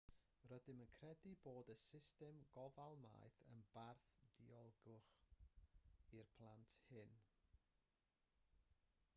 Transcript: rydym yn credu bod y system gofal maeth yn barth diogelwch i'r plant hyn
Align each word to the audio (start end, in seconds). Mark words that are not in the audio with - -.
rydym 0.51 0.79
yn 0.83 0.87
credu 0.99 1.33
bod 1.47 1.67
y 1.73 1.73
system 1.81 2.39
gofal 2.55 2.97
maeth 3.03 3.37
yn 3.49 3.61
barth 3.75 4.07
diogelwch 4.47 5.13
i'r 6.21 6.33
plant 6.39 6.75
hyn 6.87 7.17